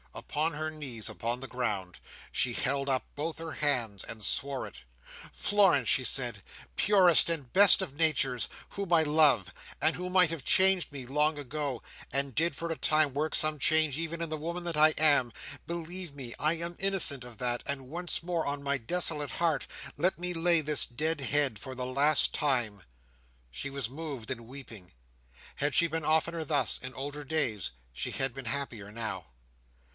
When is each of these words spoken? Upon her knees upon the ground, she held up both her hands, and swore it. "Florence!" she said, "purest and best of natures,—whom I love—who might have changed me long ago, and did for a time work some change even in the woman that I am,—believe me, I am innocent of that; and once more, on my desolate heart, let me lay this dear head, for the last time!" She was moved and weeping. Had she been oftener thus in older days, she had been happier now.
Upon 0.15 0.53
her 0.53 0.71
knees 0.71 1.09
upon 1.09 1.39
the 1.39 1.47
ground, 1.47 1.99
she 2.31 2.53
held 2.53 2.89
up 2.89 3.05
both 3.15 3.37
her 3.37 3.51
hands, 3.53 4.03
and 4.03 4.23
swore 4.23 4.65
it. 4.67 4.81
"Florence!" 5.31 5.87
she 5.89 6.03
said, 6.03 6.43
"purest 6.75 7.29
and 7.29 7.51
best 7.53 7.81
of 7.81 7.93
natures,—whom 7.95 8.91
I 8.91 9.03
love—who 9.03 10.09
might 10.09 10.31
have 10.31 10.43
changed 10.43 10.91
me 10.91 11.05
long 11.05 11.37
ago, 11.37 11.81
and 12.11 12.33
did 12.35 12.55
for 12.55 12.71
a 12.71 12.75
time 12.77 13.13
work 13.13 13.35
some 13.35 13.59
change 13.59 13.97
even 13.97 14.21
in 14.21 14.29
the 14.29 14.37
woman 14.37 14.63
that 14.63 14.75
I 14.75 14.89
am,—believe 14.97 16.13
me, 16.15 16.33
I 16.39 16.53
am 16.55 16.75
innocent 16.79 17.23
of 17.23 17.37
that; 17.37 17.61
and 17.65 17.87
once 17.89 18.23
more, 18.23 18.45
on 18.45 18.63
my 18.63 18.77
desolate 18.77 19.31
heart, 19.31 19.67
let 19.97 20.17
me 20.19 20.33
lay 20.33 20.61
this 20.61 20.85
dear 20.85 21.15
head, 21.19 21.57
for 21.59 21.73
the 21.75 21.85
last 21.85 22.33
time!" 22.33 22.83
She 23.51 23.69
was 23.69 23.89
moved 23.89 24.29
and 24.31 24.41
weeping. 24.47 24.91
Had 25.57 25.73
she 25.75 25.87
been 25.87 26.03
oftener 26.05 26.43
thus 26.43 26.79
in 26.79 26.93
older 26.95 27.23
days, 27.23 27.71
she 27.93 28.11
had 28.11 28.33
been 28.33 28.45
happier 28.45 28.91
now. 28.91 29.27